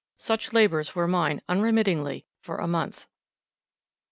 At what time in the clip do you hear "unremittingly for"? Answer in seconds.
1.47-2.57